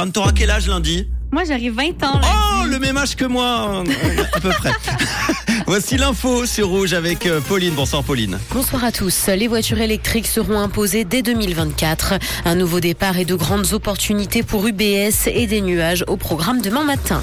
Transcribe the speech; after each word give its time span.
Anne, 0.00 0.12
T'auras 0.12 0.30
quel 0.30 0.48
âge 0.48 0.68
lundi 0.68 1.08
Moi, 1.32 1.42
j'arrive 1.42 1.74
20 1.74 2.04
ans. 2.04 2.20
Oh, 2.22 2.66
le 2.66 2.78
même 2.78 2.96
âge 2.96 3.16
que 3.16 3.24
moi, 3.24 3.82
à 4.32 4.38
peu 4.38 4.50
près. 4.50 4.70
Voici 5.66 5.96
l'info 5.96 6.46
sur 6.46 6.68
Rouge 6.68 6.92
avec 6.92 7.26
euh, 7.26 7.40
Pauline. 7.40 7.74
Bonsoir 7.74 8.04
Pauline. 8.04 8.38
Bonsoir 8.52 8.84
à 8.84 8.92
tous. 8.92 9.26
Les 9.26 9.48
voitures 9.48 9.80
électriques 9.80 10.28
seront 10.28 10.60
imposées 10.60 11.02
dès 11.02 11.22
2024. 11.22 12.14
Un 12.44 12.54
nouveau 12.54 12.78
départ 12.78 13.18
et 13.18 13.24
de 13.24 13.34
grandes 13.34 13.72
opportunités 13.72 14.44
pour 14.44 14.68
UBS 14.68 15.26
et 15.26 15.48
des 15.48 15.60
nuages 15.60 16.04
au 16.06 16.16
programme 16.16 16.60
demain 16.60 16.84
matin. 16.84 17.20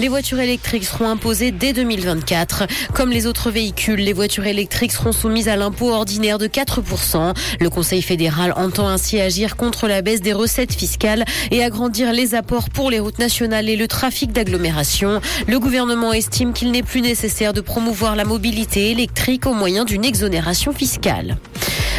Les 0.00 0.08
voitures 0.08 0.40
électriques 0.40 0.86
seront 0.86 1.10
imposées 1.10 1.50
dès 1.50 1.74
2024. 1.74 2.66
Comme 2.94 3.10
les 3.10 3.26
autres 3.26 3.50
véhicules, 3.50 4.00
les 4.00 4.14
voitures 4.14 4.46
électriques 4.46 4.92
seront 4.92 5.12
soumises 5.12 5.46
à 5.46 5.56
l'impôt 5.56 5.90
ordinaire 5.90 6.38
de 6.38 6.46
4%. 6.46 7.34
Le 7.60 7.68
Conseil 7.68 8.00
fédéral 8.00 8.54
entend 8.56 8.88
ainsi 8.88 9.20
agir 9.20 9.56
contre 9.56 9.88
la 9.88 10.00
baisse 10.00 10.22
des 10.22 10.32
recettes 10.32 10.72
fiscales 10.72 11.26
et 11.50 11.62
agrandir 11.62 12.14
les 12.14 12.34
apports 12.34 12.70
pour 12.70 12.90
les 12.90 12.98
routes 12.98 13.18
nationales 13.18 13.68
et 13.68 13.76
le 13.76 13.88
trafic 13.88 14.32
d'agglomération. 14.32 15.20
Le 15.46 15.60
gouvernement 15.60 16.14
estime 16.14 16.54
qu'il 16.54 16.70
n'est 16.70 16.82
plus 16.82 17.02
nécessaire 17.02 17.52
de 17.52 17.60
promouvoir 17.60 18.16
la 18.16 18.24
mobilité 18.24 18.92
électrique 18.92 19.44
au 19.44 19.52
moyen 19.52 19.84
d'une 19.84 20.06
exonération 20.06 20.72
fiscale. 20.72 21.36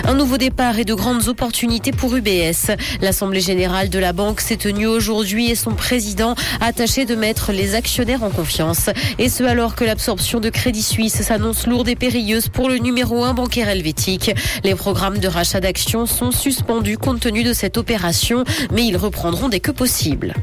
Un 0.06 0.16
nouveau 0.16 0.38
départ 0.38 0.80
et 0.80 0.86
de 0.86 0.94
grandes 0.94 1.28
opportunités 1.28 1.92
pour 1.92 2.16
UBS. 2.16 2.72
L'Assemblée 3.02 3.40
générale 3.40 3.90
de 3.90 4.00
la 4.00 4.14
banque 4.14 4.42
s'est 4.42 4.58
tenue 4.58 4.88
aujourd'hui 4.88 5.52
et 5.52 5.56
son 5.56 5.72
président 5.72 6.36
a 6.60 6.74
tâché 6.74 7.06
de 7.06 7.16
mettre 7.16 7.52
les 7.52 7.76
actionnaires 7.76 8.24
en 8.24 8.32
confiance. 8.32 8.90
Et 9.20 9.30
ce 9.30 9.44
alors 9.44 9.76
que 9.76 9.84
l'absorption 9.84 10.40
de 10.40 10.50
Crédit 10.50 10.82
Suisse 10.82 11.22
s'annonce 11.22 11.68
lourde 11.68 11.88
et 11.88 11.96
périlleuse 11.96 12.50
pour 12.50 12.68
le 12.68 12.78
numéro 12.78 13.24
1 13.24 13.34
bancaire 13.34 13.70
helvétique. 13.70 14.32
Les 14.64 14.74
programmes 14.74 15.20
de 15.20 15.28
rachat 15.28 15.60
d'actions 15.60 16.08
sont 16.08 16.32
suspendus 16.32 16.98
compte 16.98 17.20
tenu 17.20 17.44
de 17.44 17.54
cette 17.54 17.78
opération, 17.78 18.44
mais 18.74 18.86
ils 18.86 18.98
reprendront 18.98 19.50
dès 19.50 19.60
que 19.60 19.72
possible. 19.72 20.34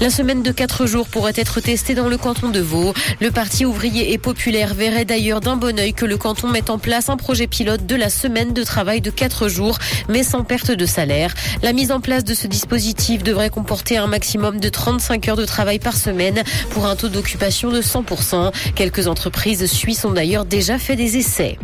La 0.00 0.10
semaine 0.10 0.42
de 0.42 0.52
4 0.52 0.86
jours 0.86 1.08
pourrait 1.08 1.32
être 1.36 1.60
testée 1.60 1.94
dans 1.94 2.08
le 2.08 2.16
canton 2.16 2.50
de 2.50 2.60
Vaud. 2.60 2.94
Le 3.20 3.30
parti 3.30 3.64
ouvrier 3.64 4.12
et 4.12 4.18
populaire 4.18 4.74
verrait 4.74 5.04
d'ailleurs 5.04 5.40
d'un 5.40 5.56
bon 5.56 5.78
oeil 5.78 5.94
que 5.94 6.04
le 6.04 6.16
canton 6.16 6.48
mette 6.48 6.70
en 6.70 6.78
place 6.78 7.08
un 7.08 7.16
projet 7.16 7.46
pilote 7.46 7.86
de 7.86 7.96
la 7.96 8.10
semaine 8.10 8.52
de 8.52 8.62
travail 8.62 8.83
de 8.84 9.10
4 9.10 9.48
jours, 9.48 9.78
mais 10.08 10.22
sans 10.22 10.44
perte 10.44 10.70
de 10.70 10.84
salaire. 10.84 11.34
La 11.62 11.72
mise 11.72 11.90
en 11.90 12.00
place 12.00 12.22
de 12.22 12.34
ce 12.34 12.46
dispositif 12.46 13.22
devrait 13.22 13.48
comporter 13.48 13.96
un 13.96 14.06
maximum 14.06 14.60
de 14.60 14.68
35 14.68 15.28
heures 15.28 15.36
de 15.36 15.46
travail 15.46 15.78
par 15.78 15.96
semaine 15.96 16.42
pour 16.70 16.86
un 16.86 16.94
taux 16.94 17.08
d'occupation 17.08 17.70
de 17.70 17.80
100%. 17.80 18.52
Quelques 18.74 19.06
entreprises 19.06 19.64
suisses 19.66 20.04
ont 20.04 20.12
d'ailleurs 20.12 20.44
déjà 20.44 20.78
fait 20.78 20.96
des 20.96 21.16
essais. 21.16 21.58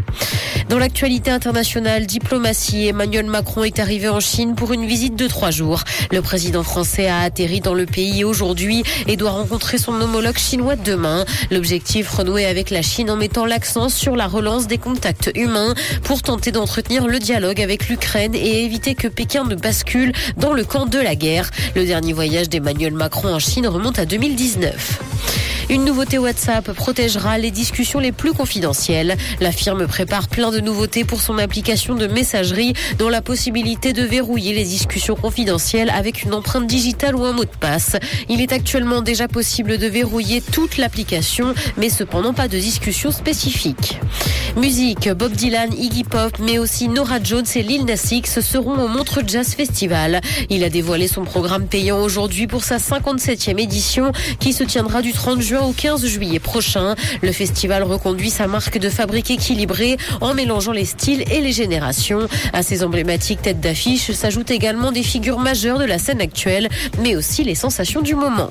Dans 0.70 0.78
l'actualité 0.78 1.32
internationale, 1.32 2.06
diplomatie, 2.06 2.86
Emmanuel 2.86 3.26
Macron 3.26 3.64
est 3.64 3.80
arrivé 3.80 4.08
en 4.08 4.20
Chine 4.20 4.54
pour 4.54 4.72
une 4.72 4.86
visite 4.86 5.16
de 5.16 5.26
trois 5.26 5.50
jours. 5.50 5.82
Le 6.12 6.22
président 6.22 6.62
français 6.62 7.08
a 7.08 7.22
atterri 7.22 7.58
dans 7.58 7.74
le 7.74 7.86
pays 7.86 8.22
aujourd'hui 8.22 8.84
et 9.08 9.16
doit 9.16 9.32
rencontrer 9.32 9.78
son 9.78 10.00
homologue 10.00 10.38
chinois 10.38 10.76
demain. 10.76 11.24
L'objectif 11.50 12.08
renouer 12.10 12.46
avec 12.46 12.70
la 12.70 12.82
Chine 12.82 13.10
en 13.10 13.16
mettant 13.16 13.46
l'accent 13.46 13.88
sur 13.88 14.14
la 14.14 14.28
relance 14.28 14.68
des 14.68 14.78
contacts 14.78 15.32
humains 15.34 15.74
pour 16.04 16.22
tenter 16.22 16.52
d'entretenir 16.52 17.08
le 17.08 17.18
dialogue 17.18 17.60
avec 17.60 17.88
l'Ukraine 17.88 18.36
et 18.36 18.62
éviter 18.62 18.94
que 18.94 19.08
Pékin 19.08 19.42
ne 19.42 19.56
bascule 19.56 20.12
dans 20.36 20.52
le 20.52 20.62
camp 20.62 20.86
de 20.86 21.00
la 21.00 21.16
guerre. 21.16 21.50
Le 21.74 21.84
dernier 21.84 22.12
voyage 22.12 22.48
d'Emmanuel 22.48 22.94
Macron 22.94 23.34
en 23.34 23.40
Chine 23.40 23.66
remonte 23.66 23.98
à 23.98 24.06
2019. 24.06 25.39
Une 25.70 25.84
nouveauté 25.84 26.18
WhatsApp 26.18 26.72
protégera 26.72 27.38
les 27.38 27.52
discussions 27.52 28.00
les 28.00 28.10
plus 28.10 28.32
confidentielles. 28.32 29.16
La 29.38 29.52
firme 29.52 29.86
prépare 29.86 30.26
plein 30.26 30.50
de 30.50 30.58
nouveautés 30.58 31.04
pour 31.04 31.20
son 31.20 31.38
application 31.38 31.94
de 31.94 32.08
messagerie, 32.08 32.72
dont 32.98 33.08
la 33.08 33.22
possibilité 33.22 33.92
de 33.92 34.02
verrouiller 34.02 34.52
les 34.52 34.64
discussions 34.64 35.14
confidentielles 35.14 35.90
avec 35.90 36.24
une 36.24 36.34
empreinte 36.34 36.66
digitale 36.66 37.14
ou 37.14 37.24
un 37.24 37.32
mot 37.32 37.44
de 37.44 37.50
passe. 37.60 37.94
Il 38.28 38.40
est 38.40 38.52
actuellement 38.52 39.00
déjà 39.00 39.28
possible 39.28 39.78
de 39.78 39.86
verrouiller 39.86 40.40
toute 40.40 40.76
l'application, 40.76 41.54
mais 41.76 41.88
cependant 41.88 42.34
pas 42.34 42.48
de 42.48 42.58
discussion 42.58 43.12
spécifique. 43.12 44.00
Musique, 44.56 45.08
Bob 45.10 45.32
Dylan, 45.32 45.72
Iggy 45.72 46.04
Pop, 46.04 46.36
mais 46.40 46.58
aussi 46.58 46.88
Nora 46.88 47.22
Jones 47.22 47.46
et 47.54 47.62
Lil 47.62 47.84
Nas 47.84 48.08
X 48.10 48.40
seront 48.40 48.82
au 48.82 48.88
Montreux 48.88 49.22
Jazz 49.26 49.54
Festival. 49.54 50.20
Il 50.50 50.64
a 50.64 50.68
dévoilé 50.68 51.08
son 51.08 51.24
programme 51.24 51.66
payant 51.66 52.02
aujourd'hui 52.02 52.46
pour 52.46 52.64
sa 52.64 52.78
57e 52.78 53.58
édition 53.60 54.12
qui 54.40 54.52
se 54.52 54.64
tiendra 54.64 55.02
du 55.02 55.12
30 55.12 55.40
juin 55.40 55.60
au 55.60 55.72
15 55.72 56.04
juillet 56.06 56.40
prochain. 56.40 56.94
Le 57.22 57.32
festival 57.32 57.84
reconduit 57.84 58.30
sa 58.30 58.46
marque 58.48 58.78
de 58.78 58.90
fabrique 58.90 59.30
équilibrée 59.30 59.96
en 60.20 60.34
mélangeant 60.34 60.72
les 60.72 60.84
styles 60.84 61.24
et 61.30 61.40
les 61.40 61.52
générations. 61.52 62.26
À 62.52 62.62
ces 62.62 62.82
emblématiques 62.82 63.42
têtes 63.42 63.60
d'affiche 63.60 64.10
s'ajoutent 64.10 64.50
également 64.50 64.92
des 64.92 65.04
figures 65.04 65.38
majeures 65.38 65.78
de 65.78 65.84
la 65.84 65.98
scène 65.98 66.20
actuelle, 66.20 66.68
mais 67.02 67.14
aussi 67.16 67.44
les 67.44 67.54
sensations 67.54 68.02
du 68.02 68.14
moment. 68.14 68.50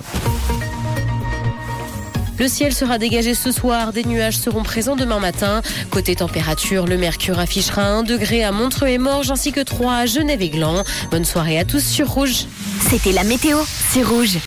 Le 2.40 2.48
ciel 2.48 2.74
sera 2.74 2.98
dégagé 2.98 3.34
ce 3.34 3.52
soir, 3.52 3.92
des 3.92 4.06
nuages 4.06 4.38
seront 4.38 4.64
présents 4.64 4.96
demain 4.96 5.20
matin. 5.20 5.62
Côté 5.90 6.16
température, 6.16 6.86
le 6.86 6.98
mercure 6.98 7.38
affichera 7.38 7.84
1 7.84 8.04
degré 8.04 8.46
à 8.46 8.54
Montreux 8.54 8.88
et 8.88 8.98
Morges 8.98 9.30
ainsi 9.30 9.52
que 9.52 9.60
3 9.60 9.94
à 9.94 10.06
Genève 10.06 10.42
et 10.42 10.50
Gland. 10.50 10.86
Bonne 11.12 11.26
soirée 11.26 11.60
à 11.60 11.66
tous 11.66 11.84
sur 11.84 12.08
Rouge. 12.10 12.46
C'était 12.90 13.12
la 13.12 13.26
météo, 13.26 13.58
c'est 13.92 14.04
rouge. 14.04 14.38